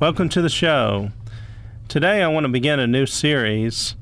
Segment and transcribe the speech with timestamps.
[0.00, 1.10] Welcome to the show.
[1.88, 3.96] Today, I want to begin a new series.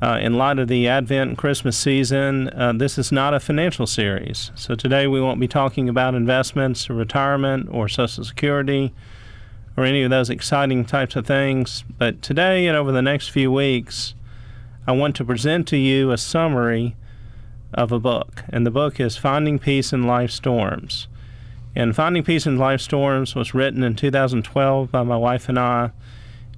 [0.00, 3.86] Uh, in light of the Advent and Christmas season, uh, this is not a financial
[3.86, 4.50] series.
[4.54, 8.94] So, today we won't be talking about investments or retirement or Social Security
[9.76, 11.84] or any of those exciting types of things.
[11.98, 14.14] But today and over the next few weeks,
[14.86, 16.96] I want to present to you a summary
[17.74, 18.42] of a book.
[18.48, 21.08] And the book is Finding Peace in Life Storms.
[21.76, 25.90] And Finding Peace in Life Storms was written in 2012 by my wife and I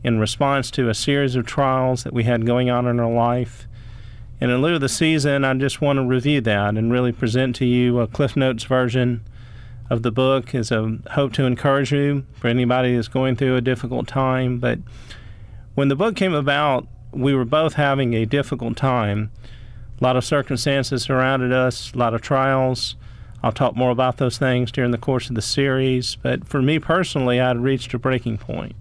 [0.04, 3.66] in response to a series of trials that we had going on in our life.
[4.40, 7.56] And in lieu of the season, I just want to review that and really present
[7.56, 9.24] to you a Cliff Notes version
[9.90, 13.60] of the book as a hope to encourage you for anybody that's going through a
[13.60, 14.60] difficult time.
[14.60, 14.78] But
[15.74, 19.32] when the book came about, we were both having a difficult time.
[20.00, 22.94] A lot of circumstances surrounded us, a lot of trials,
[23.42, 26.16] I'll talk more about those things during the course of the series.
[26.16, 28.74] But for me personally, I had reached a breaking point,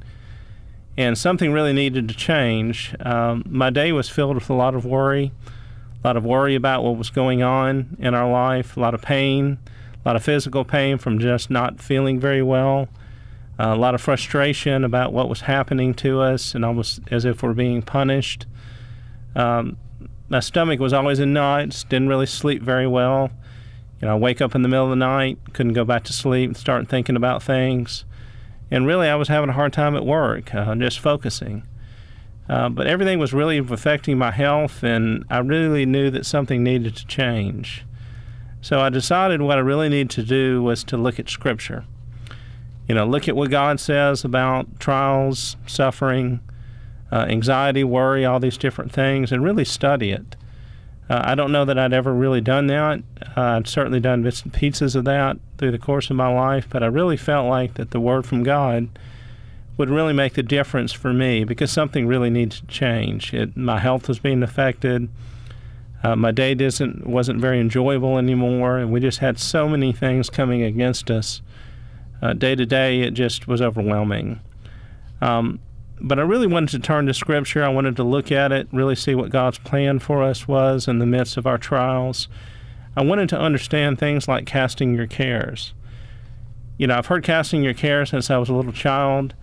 [0.97, 2.95] and something really needed to change.
[3.00, 5.31] Um, my day was filled with a lot of worry,
[6.03, 9.02] a lot of worry about what was going on in our life, a lot of
[9.02, 9.59] pain,
[10.03, 12.89] a lot of physical pain from just not feeling very well.
[13.59, 17.41] Uh, a lot of frustration about what was happening to us, and almost as if
[17.41, 18.45] we're being punished.
[19.35, 19.78] Um,
[20.30, 23.31] my stomach was always in knots, didn't really sleep very well.
[24.02, 26.14] You know, I wake up in the middle of the night, couldn't go back to
[26.14, 28.06] sleep, start thinking about things.
[28.70, 31.64] And really, I was having a hard time at work, uh, just focusing.
[32.50, 36.95] Uh, but everything was really affecting my health, and I really knew that something needed
[36.95, 37.86] to change.
[38.62, 41.86] So I decided what I really needed to do was to look at Scripture.
[42.88, 46.40] You know, look at what God says about trials, suffering,
[47.12, 50.36] uh, anxiety, worry, all these different things, and really study it.
[51.09, 53.02] Uh, I don't know that I'd ever really done that.
[53.36, 56.67] Uh, I'd certainly done bits and pieces of that through the course of my life,
[56.69, 58.89] but I really felt like that the Word from God
[59.78, 63.34] would really make the difference for me because something really needs to change.
[63.34, 65.07] It, my health was being affected.
[66.03, 70.29] Uh, my day didn't, wasn't very enjoyable anymore, and we just had so many things
[70.29, 71.41] coming against us.
[72.22, 74.39] Uh, day to day, it just was overwhelming.
[75.22, 75.59] Um,
[76.00, 77.63] but I really wanted to turn to Scripture.
[77.63, 81.00] I wanted to look at it, really see what God's plan for us was in
[81.00, 82.28] the midst of our trials.
[82.96, 85.74] I wanted to understand things like casting your cares.
[86.78, 89.34] You know, I've heard casting your cares since I was a little child.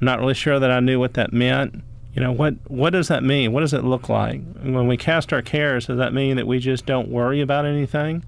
[0.00, 1.82] I'm not really sure that I knew what that meant.
[2.14, 3.52] You know, what, what does that mean?
[3.52, 4.40] What does it look like?
[4.62, 8.24] When we cast our cares, does that mean that we just don't worry about anything?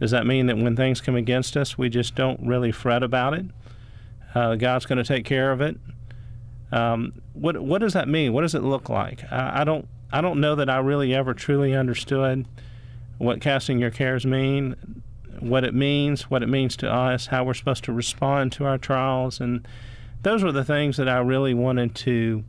[0.00, 3.34] Does that mean that when things come against us, we just don't really fret about
[3.34, 3.46] it?
[4.34, 5.76] Uh, God's going to take care of it.
[6.74, 8.32] Um, what what does that mean?
[8.32, 9.22] What does it look like?
[9.30, 12.46] I, I, don't I don't know that I really ever truly understood
[13.18, 14.74] what casting your cares mean,
[15.38, 18.76] what it means, what it means to us, how we're supposed to respond to our
[18.76, 19.66] trials, and
[20.22, 22.42] those were the things that I really wanted to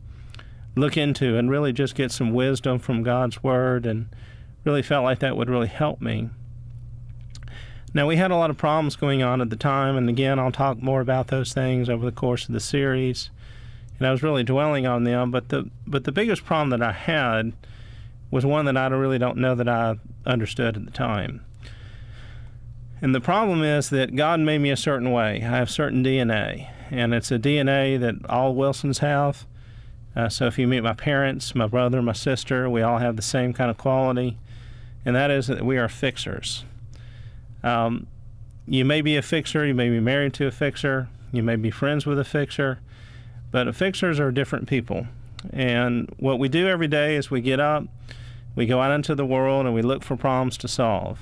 [0.74, 4.08] look into and really just get some wisdom from God's Word, and
[4.64, 6.30] really felt like that would really help me.
[7.94, 10.50] Now, we had a lot of problems going on at the time, and again, I'll
[10.50, 13.30] talk more about those things over the course of the series
[13.98, 15.30] and I was really dwelling on them.
[15.30, 17.52] But the but the biggest problem that I had
[18.30, 21.44] was one that I really don't know that I understood at the time.
[23.00, 25.36] And the problem is that God made me a certain way.
[25.36, 29.46] I have certain DNA, and it's a DNA that all Wilsons have.
[30.14, 33.22] Uh, so if you meet my parents, my brother, my sister, we all have the
[33.22, 34.38] same kind of quality,
[35.04, 36.64] and that is that we are fixers.
[37.62, 38.06] Um,
[38.66, 41.70] you may be a fixer, you may be married to a fixer, you may be
[41.70, 42.80] friends with a fixer,
[43.50, 45.06] but fixers are different people.
[45.52, 47.84] And what we do every day is we get up,
[48.54, 51.20] we go out into the world, and we look for problems to solve.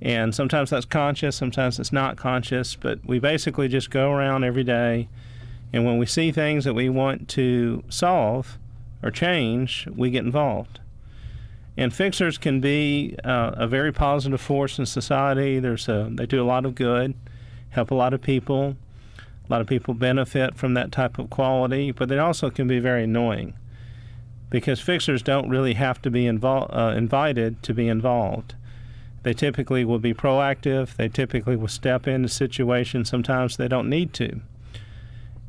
[0.00, 4.64] And sometimes that's conscious, sometimes it's not conscious, but we basically just go around every
[4.64, 5.08] day.
[5.72, 8.58] And when we see things that we want to solve
[9.02, 10.80] or change, we get involved.
[11.76, 15.58] And fixers can be uh, a very positive force in society.
[15.58, 17.14] There's a, they do a lot of good,
[17.70, 18.76] help a lot of people.
[19.52, 22.78] A lot of people benefit from that type of quality, but they also can be
[22.78, 23.52] very annoying
[24.48, 28.54] because fixers don't really have to be uh, invited to be involved.
[29.24, 30.96] They typically will be proactive.
[30.96, 33.10] They typically will step into situations.
[33.10, 34.40] Sometimes they don't need to.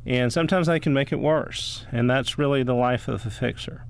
[0.06, 1.86] And sometimes they can make it worse.
[1.90, 3.86] And that's really the life of a fixer.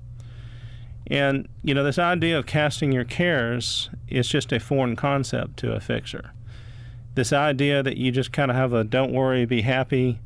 [1.08, 5.72] And, you know, this idea of casting your cares is just a foreign concept to
[5.72, 6.30] a fixer
[7.14, 10.18] this idea that you just kind of have a don't worry, be happy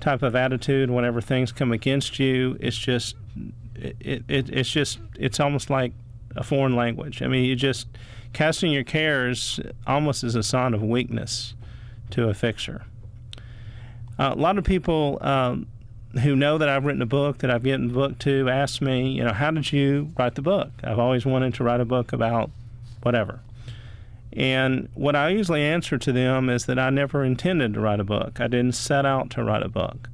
[0.00, 3.16] type of attitude whenever things come against you, it's just
[3.74, 5.92] it, it it's just it's almost like
[6.36, 7.22] a foreign language.
[7.22, 7.88] I mean, you just
[8.32, 11.54] casting your cares almost as a sign of weakness
[12.10, 12.84] to a fixer.
[14.18, 15.66] Uh, a lot of people um,
[16.22, 19.12] who know that I've written a book, that I've given the book to, ask me,
[19.12, 20.70] you know, how did you write the book?
[20.84, 22.50] I've always wanted to write a book about
[23.02, 23.40] whatever.
[24.32, 28.04] And what I usually answer to them is that I never intended to write a
[28.04, 28.40] book.
[28.40, 30.08] I didn't set out to write a book.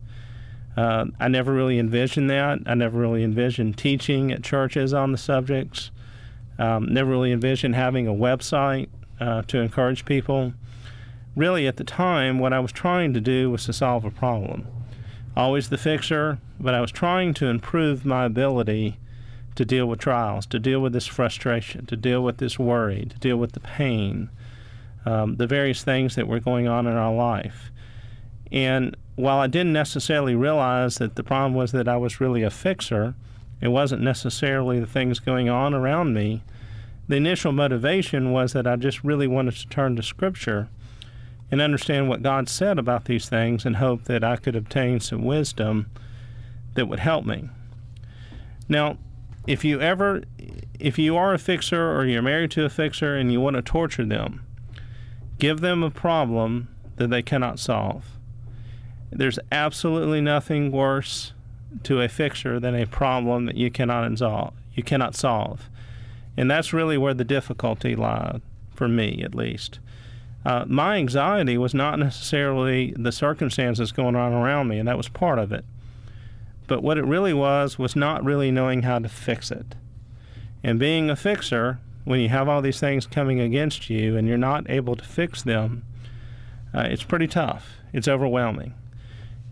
[0.76, 2.60] Uh, I never really envisioned that.
[2.66, 5.90] I never really envisioned teaching at churches on the subjects.
[6.58, 8.88] Um, never really envisioned having a website
[9.20, 10.54] uh, to encourage people.
[11.34, 14.66] Really, at the time, what I was trying to do was to solve a problem.
[15.36, 18.96] Always the fixer, but I was trying to improve my ability
[19.56, 23.18] to deal with trials, to deal with this frustration, to deal with this worry, to
[23.18, 24.30] deal with the pain,
[25.04, 27.70] um, the various things that were going on in our life.
[28.52, 32.50] And while I didn't necessarily realize that the problem was that I was really a
[32.50, 33.14] fixer,
[33.60, 36.42] it wasn't necessarily the things going on around me.
[37.08, 40.68] The initial motivation was that I just really wanted to turn to Scripture
[41.50, 45.24] and understand what God said about these things and hope that I could obtain some
[45.24, 45.86] wisdom
[46.74, 47.48] that would help me.
[48.68, 48.98] Now,
[49.46, 50.22] if you ever
[50.78, 53.62] if you are a fixer or you're married to a fixer and you want to
[53.62, 54.44] torture them,
[55.38, 58.04] give them a problem that they cannot solve.
[59.10, 61.32] There's absolutely nothing worse
[61.84, 64.54] to a fixer than a problem that you cannot solve.
[64.74, 65.70] You cannot solve,
[66.36, 68.42] and that's really where the difficulty lied
[68.74, 69.78] for me, at least.
[70.44, 75.08] Uh, my anxiety was not necessarily the circumstances going on around me, and that was
[75.08, 75.64] part of it.
[76.66, 79.74] But what it really was was not really knowing how to fix it.
[80.64, 84.38] And being a fixer, when you have all these things coming against you and you're
[84.38, 85.84] not able to fix them,
[86.74, 87.76] uh, it's pretty tough.
[87.92, 88.74] It's overwhelming.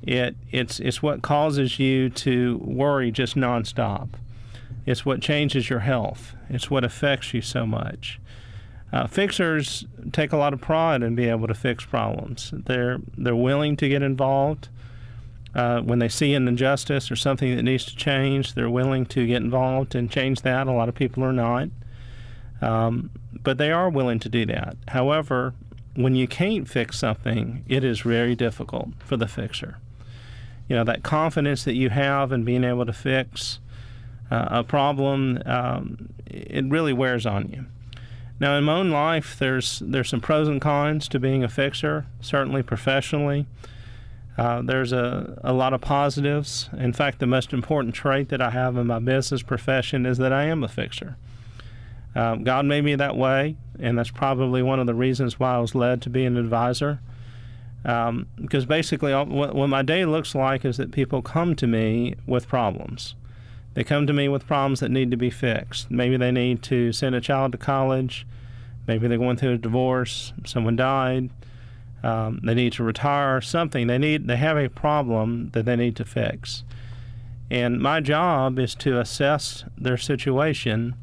[0.03, 4.11] It it's it's what causes you to worry just nonstop.
[4.85, 6.35] It's what changes your health.
[6.51, 8.21] It's what affects you so much.
[8.93, 12.53] Uh, fixers take a lot of pride in being able to fix problems.
[12.55, 14.69] They're they're willing to get involved.
[15.55, 19.27] Uh, when they see an injustice or something that needs to change, they're willing to
[19.27, 20.67] get involved and change that.
[20.67, 21.69] A lot of people are not.
[22.61, 23.11] Um,
[23.43, 24.77] but they are willing to do that.
[24.89, 25.55] However,
[25.95, 29.79] when you can't fix something, it is very difficult for the fixer.
[30.69, 33.61] You know, that confidence that you have in being able to fix
[34.31, 37.67] uh, a problem, um, it really wears on you.
[38.41, 42.07] Now, in my own life, there's there's some pros and cons to being a fixer.
[42.21, 43.47] Certainly, professionally,
[44.37, 46.69] uh, there's a, a lot of positives.
[46.77, 50.33] In fact, the most important trait that I have in my business profession is that
[50.33, 51.17] I am a fixer.
[52.17, 55.59] Um, God made me that way, and that's probably one of the reasons why I
[55.59, 57.01] was led to be an advisor.
[57.85, 61.67] Um, because basically, all, what, what my day looks like is that people come to
[61.67, 63.15] me with problems.
[63.75, 65.91] They come to me with problems that need to be fixed.
[65.91, 68.27] Maybe they need to send a child to college.
[68.87, 70.33] Maybe they're going through a divorce.
[70.45, 71.31] Someone died
[72.05, 73.87] um, they need to retire something.
[73.87, 76.63] They need they have a problem that they need to fix.
[77.51, 80.97] And my job is to assess their situation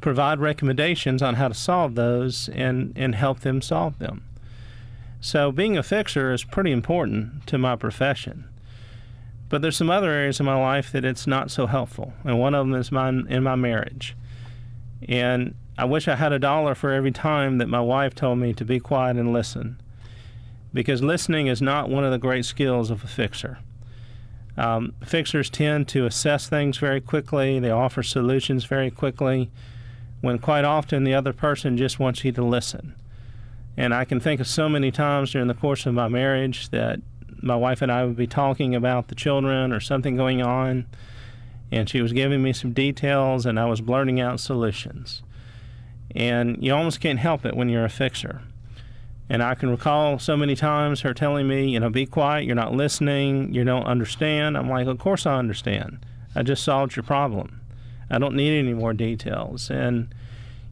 [0.00, 4.22] provide recommendations on how to solve those and and help them solve them.
[5.20, 8.48] So being a fixer is pretty important to my profession.
[9.48, 12.54] But there's some other areas in my life that it's not so helpful and one
[12.54, 14.16] of them is my in my marriage.
[15.08, 18.54] And I wish I had a dollar for every time that my wife told me
[18.54, 19.78] to be quiet and listen,
[20.72, 23.58] because listening is not one of the great skills of a fixer.
[24.56, 29.50] Um, fixers tend to assess things very quickly, they offer solutions very quickly,
[30.22, 32.94] when quite often the other person just wants you to listen.
[33.76, 37.00] And I can think of so many times during the course of my marriage that
[37.42, 40.86] my wife and I would be talking about the children or something going on,
[41.70, 45.22] and she was giving me some details, and I was blurting out solutions.
[46.16, 48.40] And you almost can't help it when you're a fixer.
[49.28, 52.54] And I can recall so many times her telling me, you know, be quiet, you're
[52.54, 54.56] not listening, you don't understand.
[54.56, 55.98] I'm like, of course I understand.
[56.34, 57.60] I just solved your problem.
[58.08, 59.68] I don't need any more details.
[59.68, 60.14] And,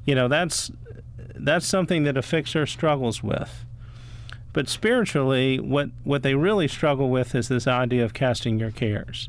[0.04, 0.70] you know, that's
[1.36, 3.64] that's something that a fixer struggles with.
[4.52, 9.28] But spiritually, what, what they really struggle with is this idea of casting your cares,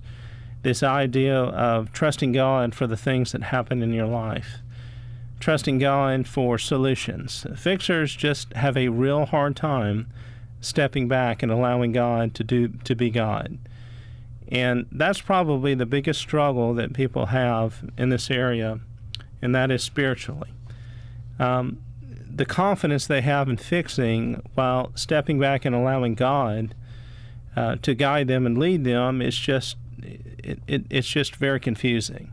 [0.61, 4.59] this idea of trusting God for the things that happen in your life
[5.39, 7.45] trusting God for solutions.
[7.55, 10.07] Fixers just have a real hard time
[10.61, 13.57] stepping back and allowing God to do to be God.
[14.47, 18.79] And that's probably the biggest struggle that people have in this area,
[19.41, 20.49] and that is spiritually.
[21.39, 26.75] Um, the confidence they have in fixing while stepping back and allowing God
[27.55, 29.77] uh, to guide them and lead them is just
[30.45, 32.31] it, it, it's just very confusing.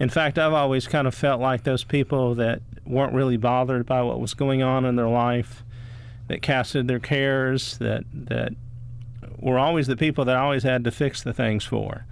[0.00, 4.02] In fact, I've always kind of felt like those people that weren't really bothered by
[4.02, 5.62] what was going on in their life,
[6.28, 8.54] that casted their cares, that that
[9.38, 12.06] were always the people that I always had to fix the things for.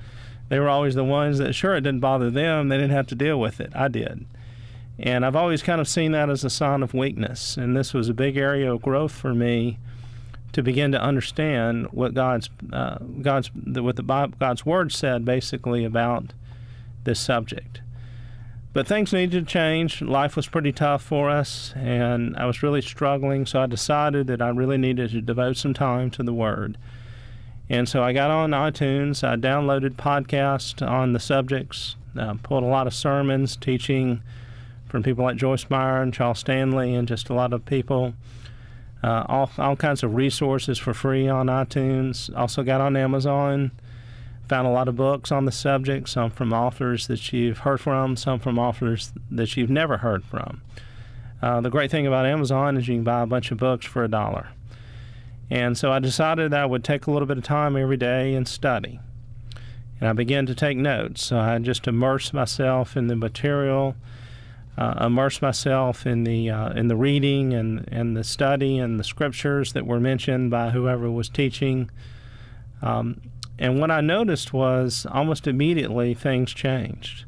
[0.49, 3.15] They were always the ones that, sure, it didn't bother them, they didn't have to
[3.15, 3.73] deal with it.
[3.75, 4.27] I did.
[4.99, 7.57] And I've always kind of seen that as a sign of weakness.
[7.57, 9.79] And this was a big area of growth for me
[10.53, 15.85] to begin to understand what God's uh, God's what the Bible, God's Word said basically
[15.85, 16.35] about
[17.05, 17.81] this subject.
[18.73, 20.01] But things needed to change.
[20.01, 23.45] Life was pretty tough for us, and I was really struggling.
[23.45, 26.79] So I decided that I really needed to devote some time to the Word.
[27.69, 29.23] And so I got on iTunes.
[29.27, 31.97] I downloaded podcasts on the subjects.
[32.19, 34.23] Uh, pulled a lot of sermons teaching
[34.89, 38.15] from people like Joyce Meyer and Charles Stanley, and just a lot of people.
[39.03, 42.35] Uh, all, all kinds of resources for free on iTunes.
[42.37, 43.73] Also got on Amazon.
[44.53, 48.19] Found a lot of books on the subject, some from authors that you've heard from,
[48.19, 50.61] some from authors that you've never heard from.
[51.41, 54.05] Uh, the great thing about Amazon is you can buy a bunch of books for
[54.05, 54.49] a dollar.
[55.49, 58.35] And so I decided that I would take a little bit of time every day
[58.35, 59.01] and study.
[59.99, 61.25] And I began to take notes.
[61.25, 63.97] So I just immersed myself in the material
[64.77, 69.05] uh, immerse myself in the uh, in the reading and, and the study and the
[69.05, 71.91] scriptures that were mentioned by whoever was teaching.
[72.83, 73.21] Um,
[73.63, 77.27] and what I noticed was almost immediately things changed.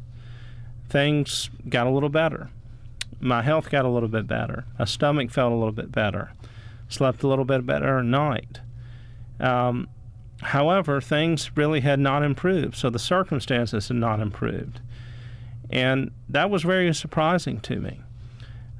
[0.88, 2.50] Things got a little better.
[3.20, 4.64] My health got a little bit better.
[4.76, 6.32] My stomach felt a little bit better.
[6.88, 8.58] Slept a little bit better at night.
[9.38, 9.88] Um,
[10.42, 12.74] however, things really had not improved.
[12.74, 14.80] So the circumstances had not improved.
[15.70, 18.00] And that was very surprising to me.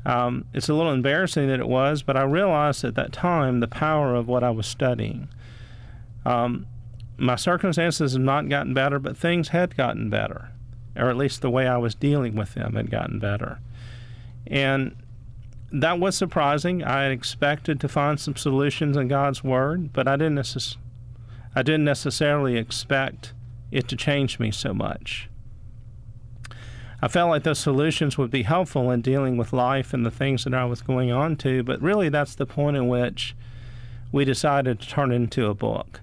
[0.04, 3.68] Um, it's a little embarrassing that it was, but I realized at that time the
[3.68, 5.28] power of what I was studying.
[6.26, 6.66] Um,
[7.16, 10.50] my circumstances had not gotten better, but things had gotten better,
[10.96, 13.60] or at least the way I was dealing with them had gotten better.
[14.46, 14.96] And
[15.72, 16.82] that was surprising.
[16.82, 20.76] I expected to find some solutions in God's Word, but I didn't, necess-
[21.54, 23.32] I didn't necessarily expect
[23.70, 25.28] it to change me so much.
[27.02, 30.44] I felt like those solutions would be helpful in dealing with life and the things
[30.44, 33.34] that I was going on to, but really that's the point in which
[34.10, 36.00] we decided to turn into a book.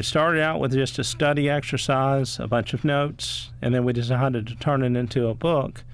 [0.00, 3.92] It started out with just a study exercise, a bunch of notes, and then we
[3.92, 5.84] decided to turn it into a book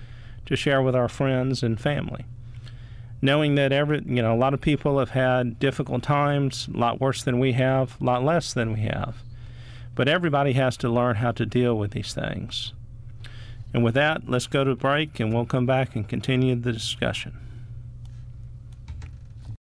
[0.45, 2.25] to share with our friends and family.
[3.21, 7.01] Knowing that every, you know, a lot of people have had difficult times, a lot
[7.01, 9.25] worse than we have, a lot less than we have.
[9.97, 12.75] But everybody has to learn how to deal with these things.
[13.75, 17.46] And with that, let's go to break and we'll come back and continue the discussion.